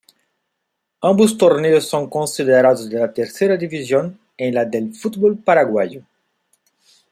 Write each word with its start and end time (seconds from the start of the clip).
Ambos 1.03 1.37
torneos 1.37 1.87
son 1.87 2.09
considerados 2.09 2.89
de 2.89 2.97
la 2.99 3.13
Tercera 3.13 3.55
División 3.55 4.19
en 4.35 4.55
la 4.55 4.65
del 4.65 4.95
fútbol 4.95 5.37
paraguayo. 5.37 6.01